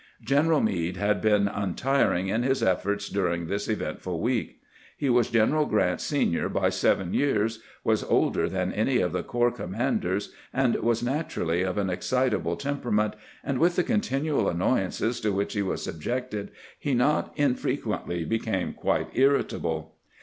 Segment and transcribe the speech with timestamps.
[0.23, 4.59] General Meade had been untiring in his efforts during this eventful week.
[4.97, 9.51] He was General Grant's senior by seven years, was older than any of the corps
[9.51, 15.31] command ers, and was naturally of an excitable temperament, and with the continual annoyances to
[15.31, 16.49] which he was sub jected
[16.79, 19.97] he not infrequently became quite irritable.